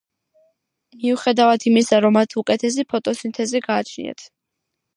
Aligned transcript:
მიუხედავად 1.03 1.65
იმისა, 1.71 2.01
რომ 2.07 2.17
მათ 2.19 2.35
უკეთესი 2.43 2.87
ფოტოსინთეზი 2.95 3.65
გააჩნიათ. 3.69 4.29